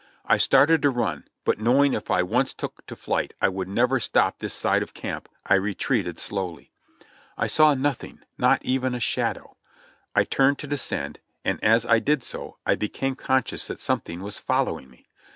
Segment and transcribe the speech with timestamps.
[0.25, 3.99] I started to run, but knowing if I once took to flight I would never
[3.99, 6.71] stop this side of camp, I retreated slowly.
[7.37, 8.17] I saw nothing—
[8.49, 9.57] not even a shadow.
[10.15, 14.39] I turned to descend, and as I did so, I became conscious that something was
[14.39, 15.07] following me.